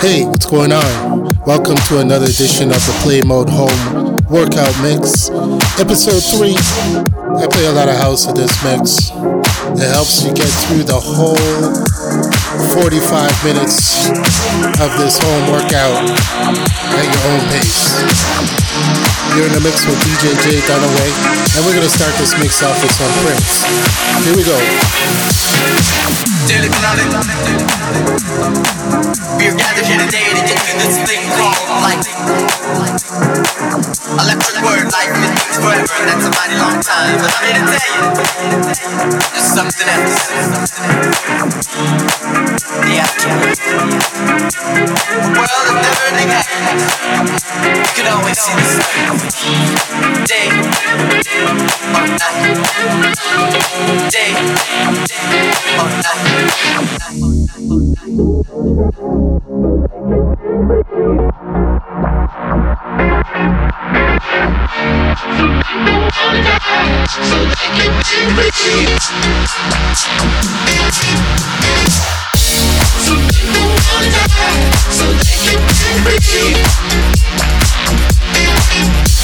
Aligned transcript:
Hey, 0.00 0.24
what's 0.24 0.46
going 0.46 0.72
on? 0.72 1.28
Welcome 1.44 1.76
to 1.88 2.00
another 2.00 2.24
edition 2.24 2.70
of 2.70 2.80
the 2.86 2.98
Play 3.02 3.20
Mode 3.20 3.50
Home 3.50 4.16
Workout 4.32 4.72
Mix, 4.80 5.28
episode 5.76 6.24
3. 6.24 6.56
I 7.36 7.44
play 7.44 7.66
a 7.66 7.72
lot 7.72 7.90
of 7.90 7.96
house 7.96 8.26
in 8.26 8.34
this 8.34 8.56
mix. 8.64 9.10
It 9.76 9.92
helps 9.92 10.24
you 10.24 10.32
get 10.32 10.48
through 10.64 10.88
the 10.88 10.96
whole 10.96 11.36
45 12.72 13.44
minutes 13.44 14.08
of 14.80 14.88
this 14.96 15.20
home 15.20 15.52
workout 15.52 16.00
at 16.96 17.04
your 17.04 17.20
own 17.28 17.44
pace. 17.52 18.69
You're 19.36 19.46
in 19.46 19.54
the 19.54 19.62
mix 19.62 19.86
with 19.86 19.94
DJ 20.02 20.34
J 20.42 20.58
Dunaway, 20.66 21.10
and 21.54 21.64
we're 21.64 21.74
gonna 21.74 21.88
start 21.88 22.10
this 22.18 22.34
mix 22.42 22.62
off 22.66 22.74
with 22.82 22.90
some 22.90 23.06
Prince. 23.22 23.62
Here 24.26 24.34
we 24.34 24.42
go. 24.42 24.58
We're 29.38 29.56
gathered 29.56 29.86
here 29.86 30.02
today 30.02 30.34
to 30.34 30.42
get 30.42 30.58
through 30.58 30.82
this 30.82 30.98
thing 31.06 31.22
called 31.38 31.62
life. 31.78 32.02
Electric 34.18 34.64
word, 34.66 34.90
life 34.90 35.14
means 35.14 35.56
forever, 35.56 35.94
and 36.02 36.08
that's 36.10 36.26
a 36.26 36.32
mighty 36.34 36.58
long 36.58 36.82
time. 36.82 37.14
But 37.22 37.30
I'm 37.38 37.46
here 37.46 37.62
to 37.62 37.70
tell 37.70 37.86
you, 37.94 38.10
there's 39.30 39.46
something 39.46 39.88
else. 39.88 40.26
The 42.82 42.98
afterlife. 42.98 43.62
A 45.10 45.38
world 45.38 45.66
of 45.70 45.76
never-ending 45.80 46.28
happiness. 46.28 46.82
You 47.60 47.92
can 47.94 48.06
always 48.12 48.38
see 48.38 48.54
the 48.54 48.64
sun. 48.64 49.19
Day 49.20 50.48
or 50.48 50.64
night. 50.96 52.40
Day 54.10 54.32
or 55.78 55.88
So 67.10 67.36
they 67.44 67.68
can 67.76 67.92
be 68.36 68.46
free. 68.56 68.86
Some 73.04 73.20
people 73.28 73.68
wanna 73.84 74.24
die 74.32 74.64
so 74.88 75.04
they 75.12 75.36
can 75.76 75.96
be 76.04 76.14
free. 76.24 78.19
Some 78.80 79.19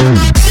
Boom. 0.00 0.49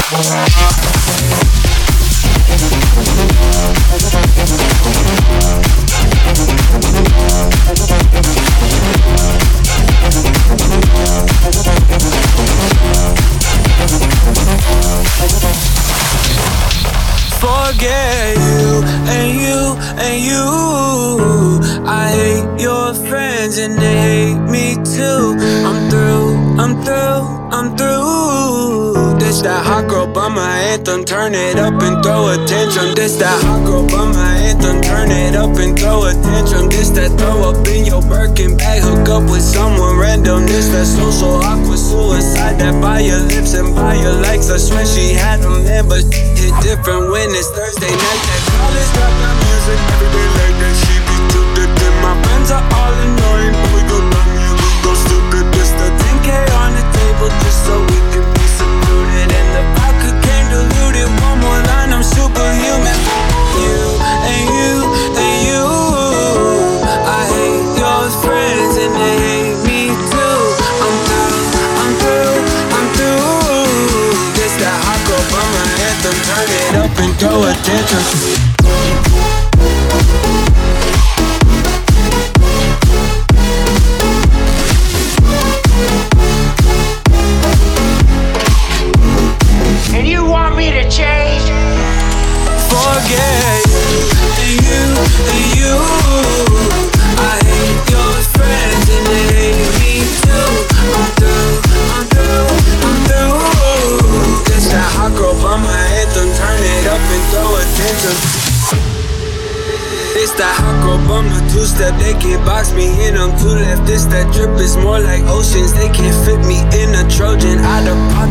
Forget 0.00 0.50
it 31.40 31.58
up 31.58 31.80
and 31.80 32.02
throw 32.04 32.28
a 32.28 32.36
tantrum. 32.44 32.92
This 32.94 33.16
that 33.16 33.32
hot 33.44 33.64
girl 33.64 33.86
by 33.88 34.04
my 34.12 34.34
anthem, 34.52 34.80
turn 34.84 35.10
it 35.10 35.34
up 35.34 35.56
and 35.56 35.72
throw 35.78 36.04
a 36.04 36.12
tantrum. 36.12 36.68
This 36.68 36.90
that 36.96 37.16
throw 37.16 37.48
up 37.48 37.64
in 37.66 37.86
your 37.86 38.02
Birkin 38.02 38.56
bag, 38.56 38.82
hook 38.84 39.08
up 39.08 39.24
with 39.30 39.42
someone 39.42 39.96
random. 39.96 40.44
This 40.46 40.68
that 40.74 40.86
social 40.86 41.40
awkward 41.40 41.80
suicide 41.80 42.60
that 42.60 42.76
by 42.82 43.00
your 43.00 43.20
lips 43.32 43.54
and 43.54 43.74
by 43.74 43.96
your 43.96 44.14
likes. 44.20 44.50
I 44.50 44.58
swear 44.58 44.84
she 44.84 45.16
had 45.16 45.40
them 45.40 45.64
there, 45.64 45.84
but 45.84 46.04
hit 46.12 46.54
different 46.60 47.08
when 47.10 47.32
it's 47.32 47.48
Thursday 47.56 47.90
night. 47.90 48.20
That 48.28 48.42
college 48.54 48.90
dropout 48.96 49.36
music 49.48 49.78
every 49.96 50.10
day 50.12 50.28
like 50.36 50.56
that. 50.60 50.74
She 50.84 50.94
be 51.08 51.16
too 51.32 51.46
good. 51.56 51.70
Then 51.80 51.94
my 52.04 52.14
friends 52.26 52.50
are 52.52 52.64
all 52.64 52.94
annoying, 53.06 53.54
but 53.56 53.70
we 53.72 53.82
go 53.88 53.98
dumb, 54.12 54.30
yeah, 54.36 54.52
we 54.52 54.70
go 54.84 54.92
stupid. 55.08 55.44
This 55.56 55.72
the 55.78 55.88
10k 55.88 56.28
on 56.60 56.76
the 56.76 56.84
table 56.92 57.30
just 57.40 57.64
so 57.64 57.74
we 57.88 57.99
superhuman. 62.16 62.98
You 63.60 63.78
and 64.30 64.44
you 64.56 64.74
and 65.18 65.36
you. 65.48 65.64
I 67.06 67.20
hate 67.34 67.68
your 67.78 68.02
friends 68.24 68.74
and 68.76 68.92
they 68.94 69.16
hate 69.26 69.58
me 69.66 69.80
too. 70.12 70.38
I'm 70.84 70.96
through, 71.06 71.42
I'm 71.82 71.92
through, 72.02 72.38
I'm 72.76 72.86
through. 72.96 74.34
This 74.36 74.54
that 74.62 74.76
hot 74.84 75.00
girl 75.06 75.24
my 75.34 75.66
anthem, 75.88 76.16
turn 76.28 76.48
it 76.60 76.72
up 76.82 76.94
and 76.98 77.12
throw 77.18 77.38
a 77.44 78.59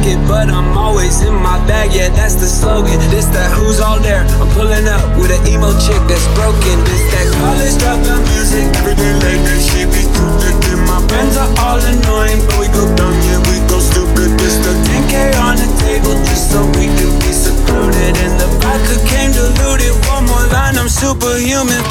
pocket, 0.09 0.27
but 0.27 0.49
I'm 0.49 0.77
always 0.77 1.21
in 1.21 1.33
my 1.33 1.57
bag. 1.67 1.93
Yeah, 1.93 2.09
that's 2.09 2.35
the 2.35 2.47
slogan. 2.47 2.99
This 3.09 3.25
that 3.33 3.51
who's 3.51 3.79
all 3.79 3.99
there. 3.99 4.25
I'm 4.41 4.49
pulling 4.53 4.87
up 4.87 5.03
with 5.17 5.31
an 5.31 5.41
emo 5.47 5.71
chick 5.77 6.01
that's 6.07 6.25
broken. 6.33 6.77
This 6.85 7.03
that 7.13 7.27
college 7.37 7.75
dropout 7.77 8.21
music. 8.33 8.65
Every 8.79 8.95
day 8.95 9.13
like 9.13 9.41
that, 9.45 9.61
she 9.61 9.85
be 9.85 10.03
too 10.09 10.29
good. 10.41 10.55
Then 10.65 10.81
my 10.85 10.99
friends 11.07 11.37
are 11.37 11.51
all 11.61 11.79
annoying, 11.79 12.41
but 12.47 12.57
we 12.59 12.67
go 12.73 12.85
dumb. 12.95 13.15
Yeah, 13.25 13.41
we 13.49 13.61
go 13.69 13.79
stupid. 13.79 14.29
This 14.39 14.57
the 14.65 14.73
10k 14.89 15.37
on 15.41 15.57
the 15.57 15.69
table 15.81 16.15
just 16.25 16.51
so 16.51 16.65
we 16.77 16.89
can 16.89 17.13
be 17.21 17.31
secluded. 17.33 18.13
And 18.17 18.33
the 18.39 18.47
vodka 18.61 18.97
came 19.05 19.31
diluted. 19.31 19.93
One 20.09 20.25
more 20.25 20.47
line, 20.49 20.77
I'm 20.77 20.89
superhuman. 20.89 21.83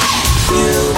You 0.49 0.88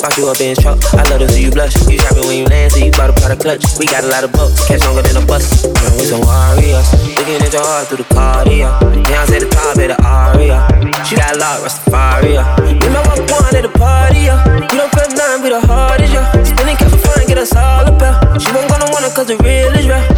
hush. 0.04 0.18
You 0.18 0.28
up 0.28 0.40
in 0.40 0.52
his 0.52 0.58
truck, 0.58 0.78
I 0.92 1.02
love 1.08 1.20
to 1.20 1.28
see 1.28 1.44
you 1.44 1.50
blush. 1.50 1.74
You 1.88 1.96
it 1.96 2.24
when 2.28 2.36
you 2.38 2.46
land, 2.46 2.72
so 2.72 2.84
you 2.84 2.92
pot 2.92 3.10
a 3.10 3.36
clutch. 3.36 3.64
We 3.78 3.86
got 3.86 4.04
a 4.04 4.08
lot 4.08 4.24
of 4.24 4.32
bucks, 4.32 4.66
catch 4.68 4.84
longer 4.84 5.02
than 5.02 5.16
a 5.16 5.24
bus. 5.26 5.64
Man, 5.64 5.92
we 5.96 6.04
some 6.04 6.20
warriors, 6.20 6.88
looking 7.16 7.40
at 7.40 7.52
your 7.52 7.64
heart 7.64 7.88
through 7.88 8.04
the 8.04 8.08
cardio. 8.12 8.68
Beyonce 9.04 9.40
the 9.40 9.48
top 9.48 9.76
of 9.76 9.88
the 9.88 9.96
aria. 10.04 10.68
She 11.08 11.16
got 11.16 11.36
a 11.36 11.38
lot, 11.38 11.64
Rastafaria. 11.64 12.44
We 12.60 12.88
my 12.92 13.00
walk 13.08 13.24
one 13.32 13.56
at 13.56 13.64
the 13.64 13.72
party, 13.72 14.28
yeah. 14.28 14.44
You 14.72 14.78
don't 14.78 14.92
feel 14.92 15.08
nothing, 15.16 15.42
be 15.42 15.48
the 15.48 15.60
hardest, 15.60 16.12
yeah. 16.12 16.28
Spinning 16.44 16.76
cash 16.76 16.90
for 16.90 16.98
fun, 16.98 17.26
get 17.26 17.38
us 17.38 17.54
all 17.56 17.88
up. 17.88 18.40
She 18.40 18.52
won't 18.52 18.68
gonna 18.68 18.90
want 18.92 19.04
it, 19.08 19.14
cause 19.14 19.26
the 19.26 19.36
real 19.40 19.72
is 19.72 19.88
real. 19.88 20.13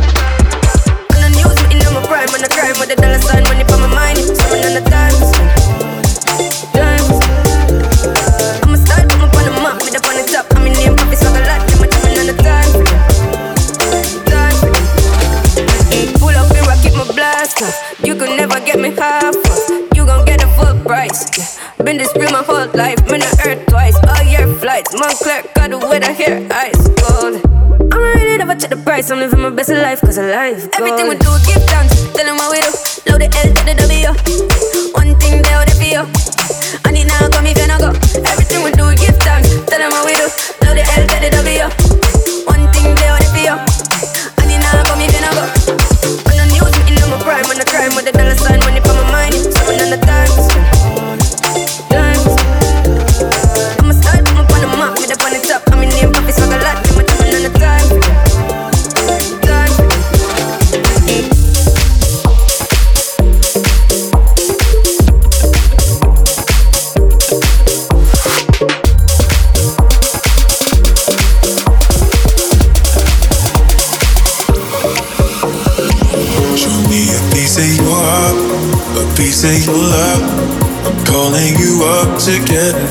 I'm 29.10 29.20
living 29.20 29.40
my 29.40 29.50
best 29.50 29.70
life 29.70 30.00
cause 30.00 30.18
I 30.18 30.26
life. 30.26 30.68
Everything 30.74 31.08
we 31.08 31.14
do, 31.14 31.30
give 31.46 31.62
thanks. 31.70 31.94
Tell 32.14 32.26
them 32.26 32.36
what 32.36 32.50
we 32.50 32.58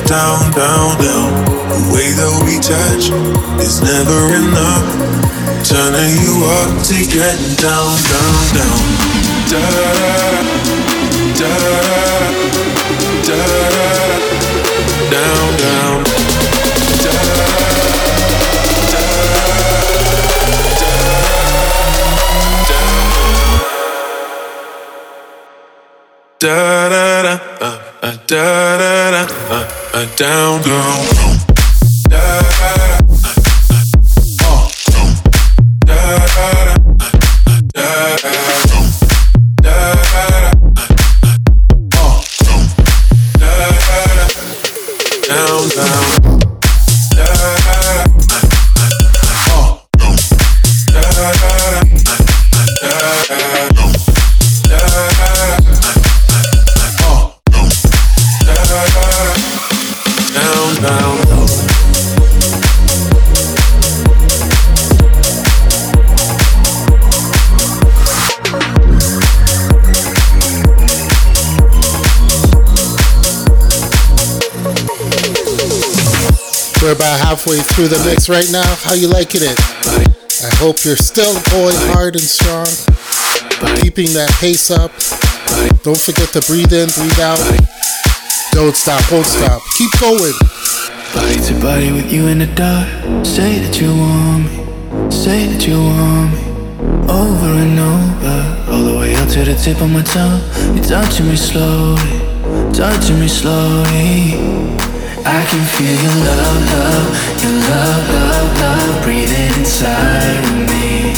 down, 0.04 0.52
down, 0.52 0.98
down. 1.00 1.32
The 1.72 1.82
way 1.94 2.12
that 2.12 2.34
we 2.44 2.60
touch 2.60 3.12
is 3.64 3.82
never 3.82 4.20
enough. 4.36 4.88
Turning 5.64 6.16
you 6.20 6.44
up 6.60 6.84
to 6.86 6.98
get 7.08 7.38
down, 7.58 7.96
down, 8.12 8.44
down. 8.56 9.06
Da 9.50 10.25
down 30.14 30.62
down 30.62 31.15
through 77.76 77.90
the 77.90 78.00
mix 78.08 78.30
right 78.30 78.48
now. 78.52 78.64
How 78.88 78.94
you 78.94 79.10
liking 79.10 79.44
it? 79.44 79.60
I 80.40 80.52
hope 80.64 80.86
you're 80.86 80.96
still 80.96 81.36
going 81.52 81.76
hard 81.92 82.16
and 82.16 82.24
strong, 82.24 82.72
keeping 83.84 84.16
that 84.16 84.32
pace 84.40 84.72
up. 84.72 84.96
Don't 85.84 86.00
forget 86.00 86.32
to 86.32 86.42
breathe 86.48 86.72
in, 86.72 86.88
breathe 86.96 87.20
out. 87.20 87.36
Don't 88.56 88.76
stop, 88.76 89.04
won't 89.12 89.28
stop. 89.28 89.62
Keep 89.76 89.92
going. 90.00 90.32
Body 91.12 91.36
to 91.36 91.54
body 91.60 91.92
with 91.92 92.12
you 92.12 92.28
in 92.28 92.40
the 92.40 92.48
dark. 92.56 92.88
Say 93.28 93.60
that 93.60 93.76
you 93.82 93.92
want 93.92 94.48
me. 94.48 95.12
Say 95.12 95.52
that 95.52 95.68
you 95.68 95.76
want 95.76 96.32
me. 96.32 96.48
Over 97.12 97.60
and 97.60 97.76
over. 97.76 98.72
All 98.72 98.84
the 98.88 98.98
way 98.98 99.16
up 99.16 99.28
to 99.36 99.44
the 99.44 99.54
tip 99.54 99.82
of 99.82 99.92
my 99.92 100.02
tongue. 100.02 100.40
You're 100.76 100.86
touching 100.86 101.28
me 101.28 101.36
slowly. 101.36 102.00
Touching 102.72 103.20
me 103.20 103.28
slowly. 103.28 104.95
I 105.28 105.44
can 105.50 105.64
feel 105.74 105.96
your 106.06 106.18
love, 106.30 106.62
love. 106.70 107.08
Your 107.42 107.56
love, 107.70 108.04
love, 108.14 108.50
love. 108.62 109.04
Breathing 109.04 109.58
inside 109.58 110.38
of 110.46 110.58
me. 110.70 111.18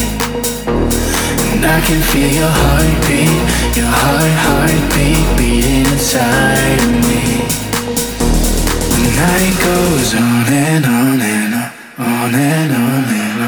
And 1.52 1.66
I 1.66 1.82
can 1.82 2.02
feel 2.02 2.32
your 2.32 2.54
heartbeat. 2.62 3.40
Your 3.76 3.92
heart, 3.92 4.36
heartbeat. 4.48 5.28
Beating 5.38 5.86
inside 5.92 6.80
of 6.88 6.92
me. 7.04 7.44
The 8.96 9.04
night 9.20 9.56
goes 9.60 10.16
on 10.16 10.54
and 10.56 10.86
on 10.86 11.20
and 11.20 11.54
on, 11.54 11.72
on 12.00 12.36
and 12.36 12.72
on 12.72 13.04
and 13.04 13.42
on. 13.42 13.42
on. 13.42 13.47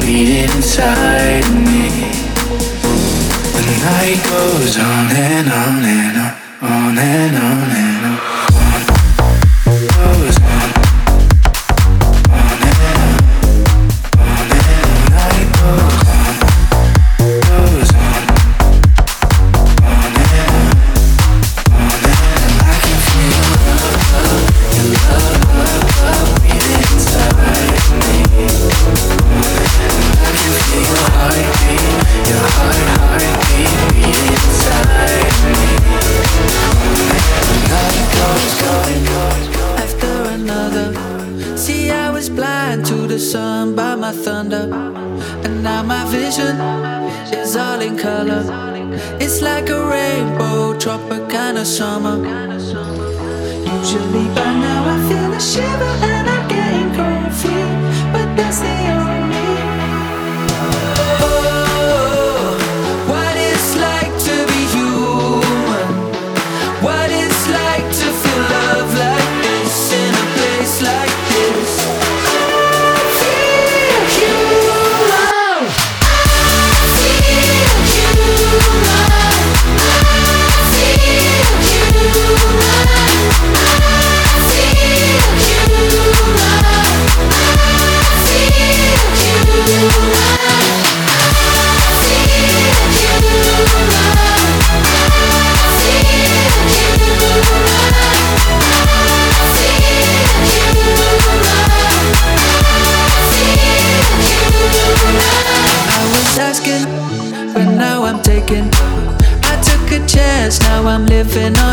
beat 0.00 0.44
inside 0.44 1.46
me. 1.66 1.88
The 3.56 3.64
night 3.84 4.20
goes 4.28 4.76
on 4.78 5.06
and 5.10 5.48
on 5.48 5.84
and 5.84 6.16
on, 6.18 6.32
on 6.70 6.98
and 6.98 7.36
on. 7.36 7.59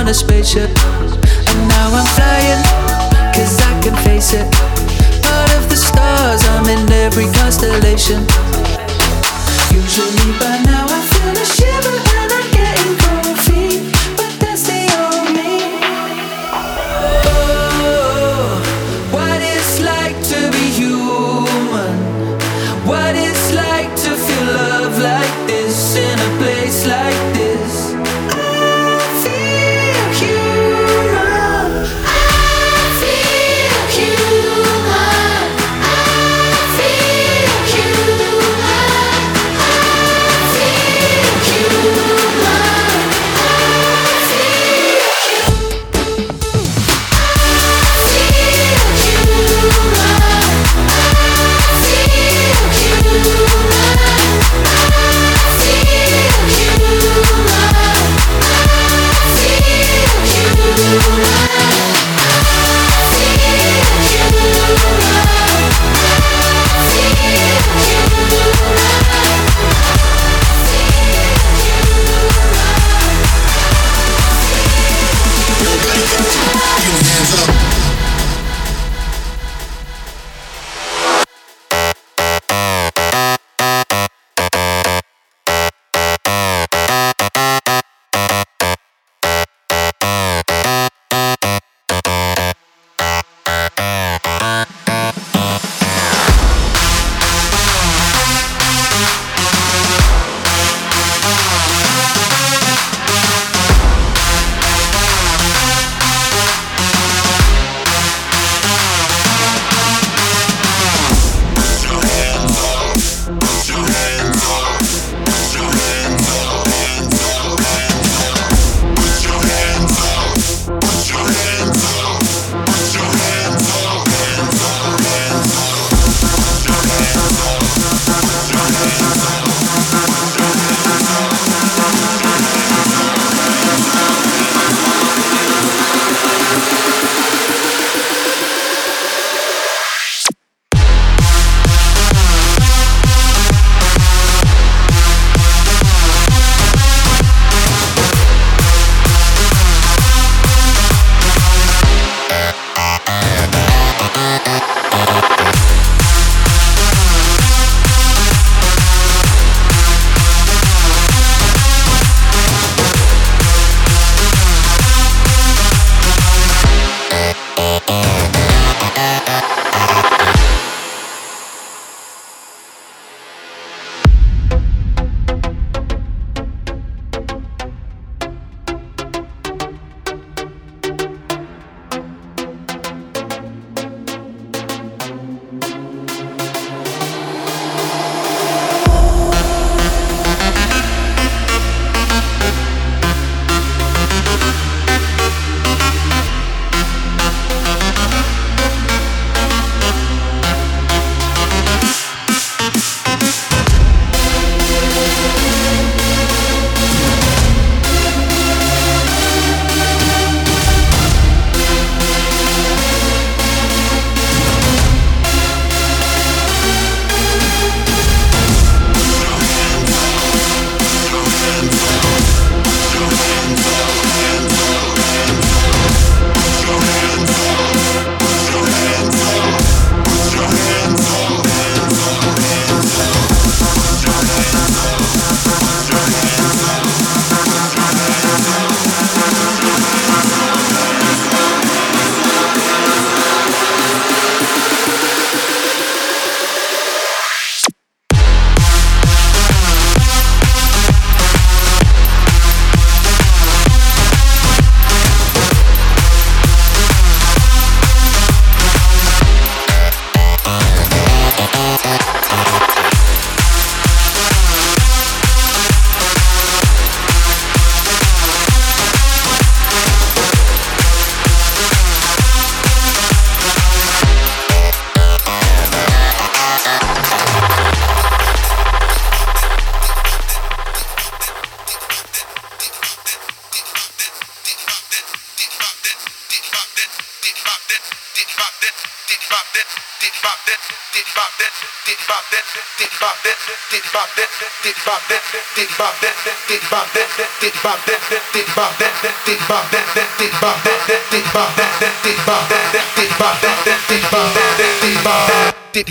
a 0.07 0.13
spaceship. 0.13 0.96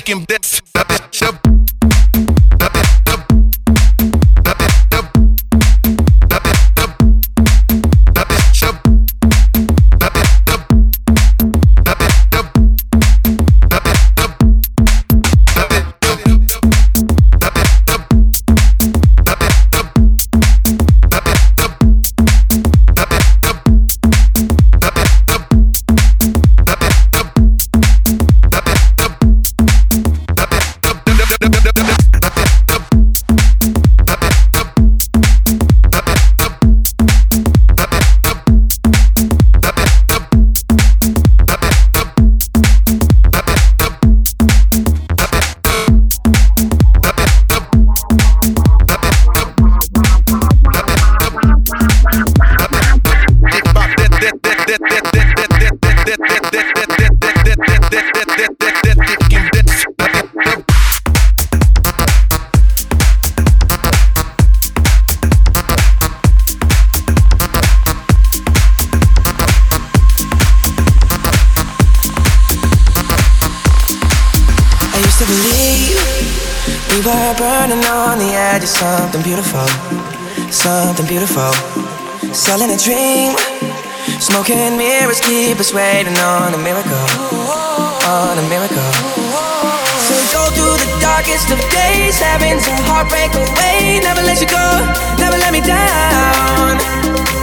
I 0.08 0.35
darkest 91.16 91.48
of 91.48 91.60
days, 91.72 92.20
having 92.20 92.60
to 92.60 92.72
heartbreak 92.84 93.32
away. 93.32 94.04
Never 94.04 94.20
let 94.20 94.36
you 94.36 94.44
go, 94.52 94.66
never 95.16 95.40
let 95.40 95.48
me 95.48 95.64
down. 95.64 96.76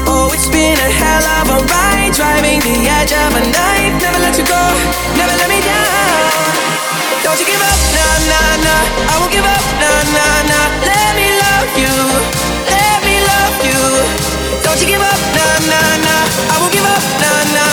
Oh, 0.06 0.30
it's 0.30 0.46
been 0.46 0.78
a 0.78 0.90
hell 0.94 1.26
of 1.42 1.58
a 1.58 1.60
ride, 1.74 2.14
driving 2.14 2.62
the 2.62 2.76
edge 2.86 3.10
of 3.10 3.34
a 3.34 3.42
knife. 3.42 3.94
Never 3.98 4.20
let 4.22 4.38
you 4.38 4.46
go, 4.46 4.62
never 5.18 5.34
let 5.42 5.50
me 5.50 5.58
down. 5.58 6.54
Don't 7.26 7.40
you 7.42 7.50
give 7.50 7.58
up, 7.66 7.80
nah, 7.98 8.30
nah, 8.30 8.62
nah. 8.62 9.10
I 9.10 9.14
won't 9.18 9.34
give 9.34 9.42
up, 9.42 9.66
nah, 9.82 10.02
nah, 10.14 10.38
nah. 10.54 10.66
Let 10.86 11.12
me 11.18 11.34
love 11.34 11.74
you, 11.74 11.96
let 12.70 12.98
me 13.02 13.26
love 13.26 13.58
you. 13.66 13.82
Don't 14.62 14.78
you 14.86 14.86
give 14.86 15.02
up, 15.02 15.20
nah, 15.34 15.58
nah, 15.66 15.90
nah. 16.06 16.24
I 16.54 16.56
won't 16.62 16.74
give 16.78 16.86
up, 16.86 17.02
nah, 17.26 17.42
nah. 17.58 17.73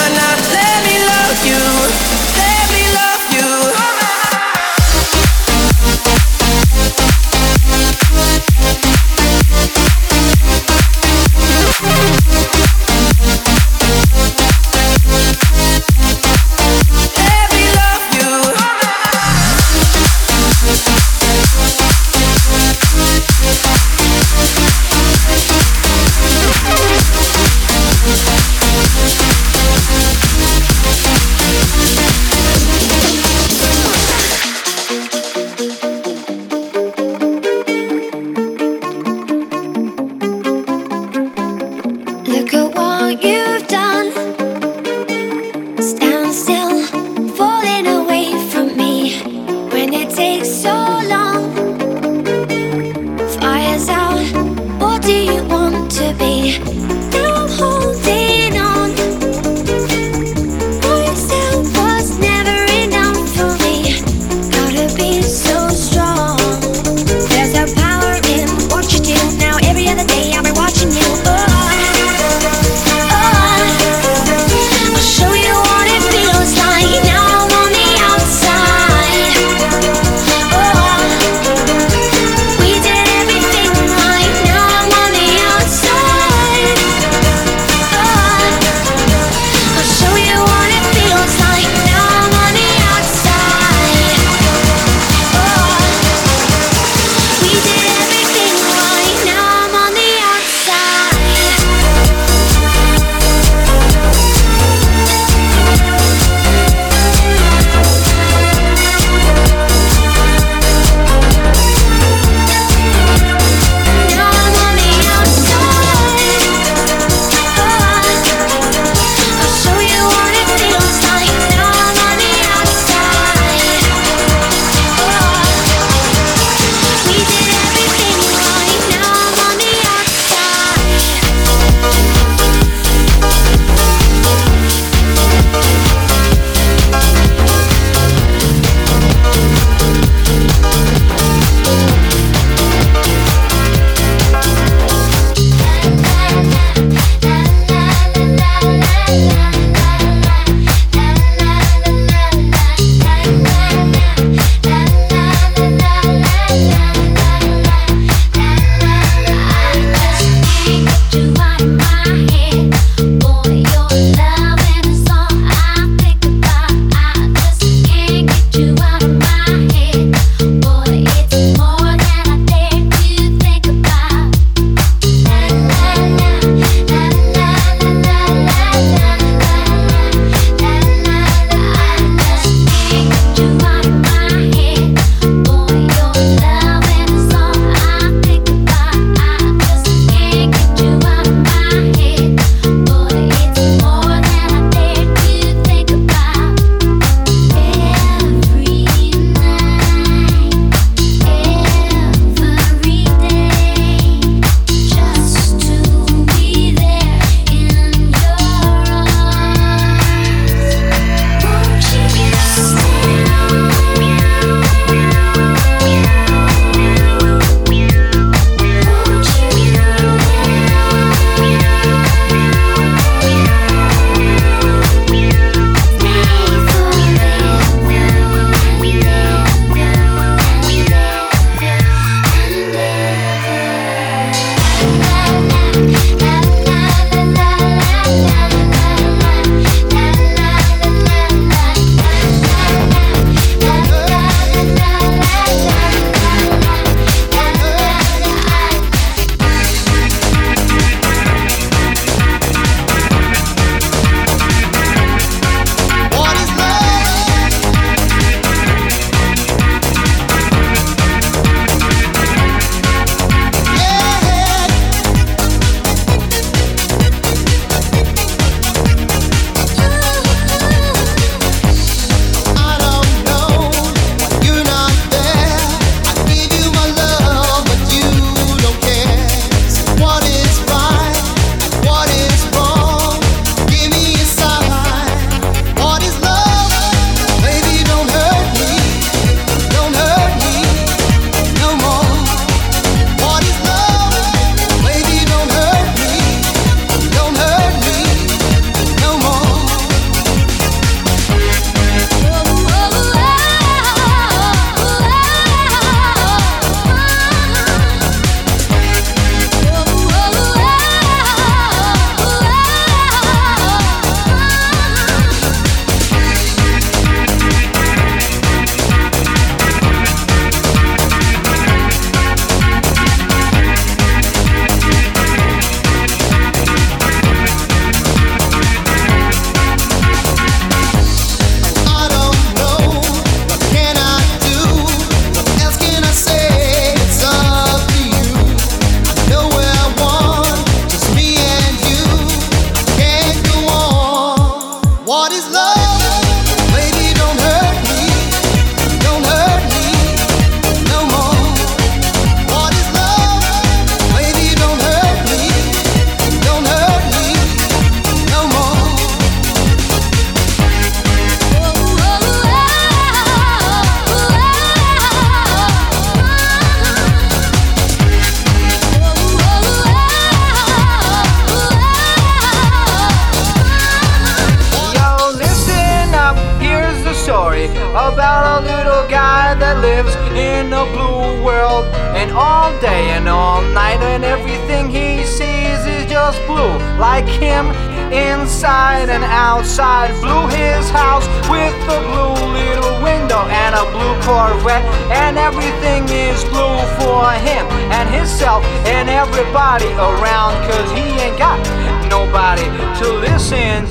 nobody 399.61 399.93
around 399.93 400.55
cause 400.71 400.91
he 400.93 401.03
ain't 401.21 401.37
got 401.37 401.61
nobody 402.09 402.65
to 402.99 403.13
listen. 403.21 403.85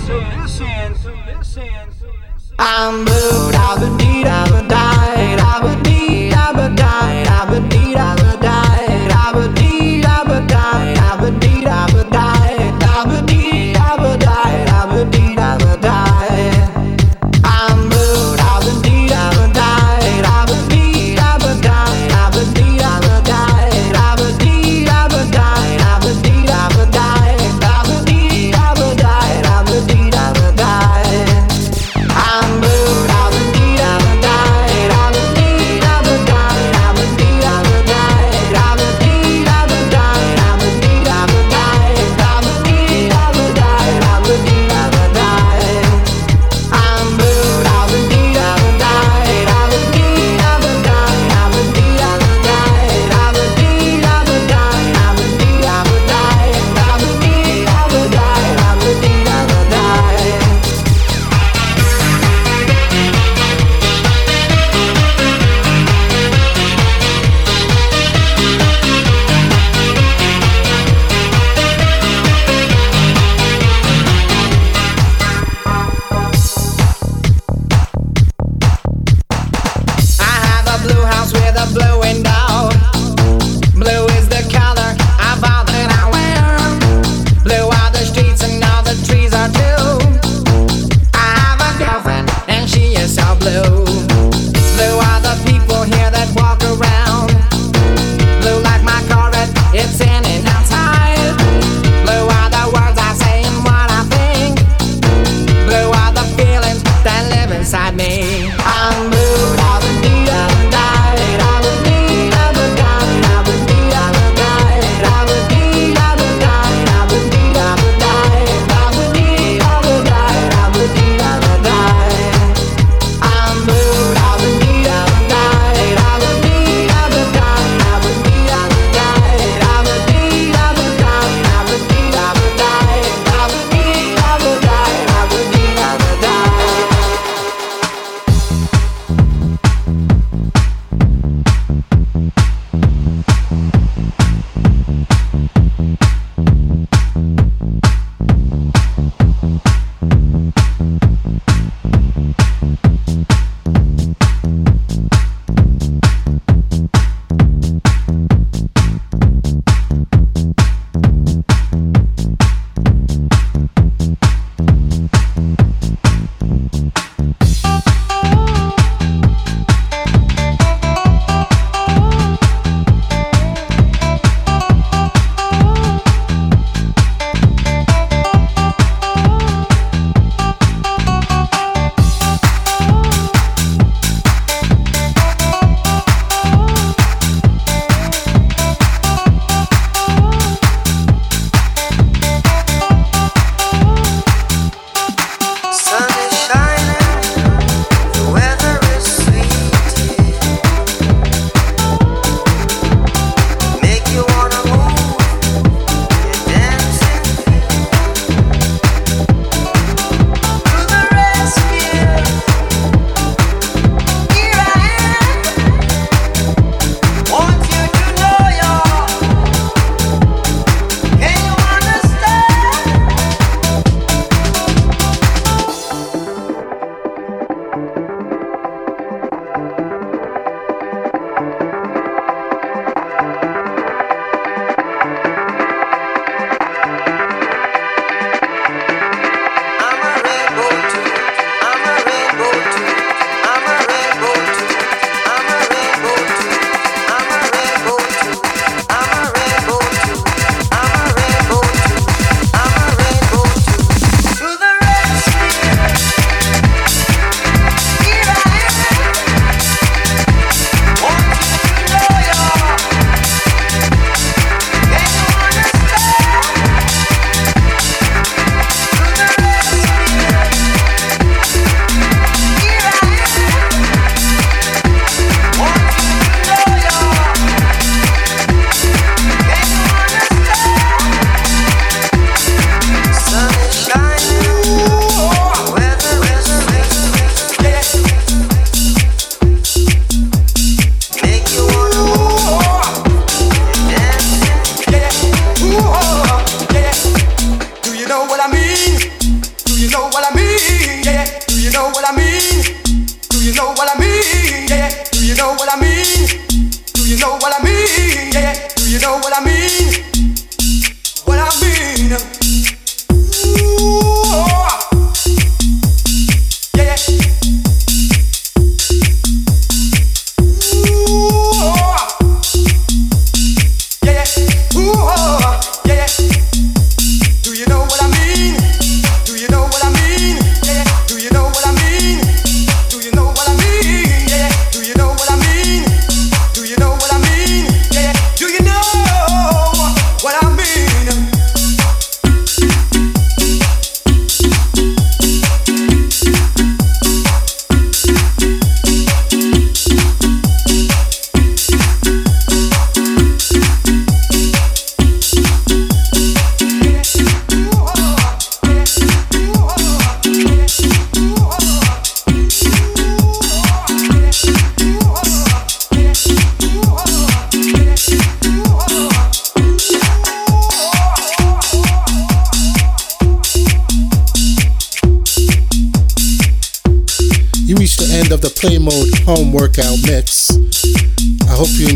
I'm 2.57 3.05
blue, 3.05 3.51
I've 3.53 3.79
been 3.79 3.95
deed, 3.97 4.25
I've 4.25 4.51
been 4.51 4.67
died, 4.67 5.39
I've 5.39 5.61
been 5.61 5.83
deed, 5.83 6.33
I've 6.33 6.55
been 6.55 6.75
died, 6.75 7.27
I've 7.27 7.51
been 7.51 7.78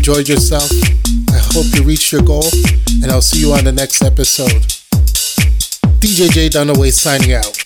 enjoyed 0.06 0.28
yourself. 0.28 0.70
I 1.30 1.38
hope 1.54 1.64
you 1.74 1.82
reached 1.82 2.12
your 2.12 2.20
goal, 2.20 2.44
and 3.02 3.10
I'll 3.10 3.22
see 3.22 3.40
you 3.40 3.54
on 3.54 3.64
the 3.64 3.72
next 3.72 4.02
episode. 4.02 4.50
DJ 5.98 6.50
Dunaway 6.50 6.92
signing 6.92 7.32
out. 7.32 7.63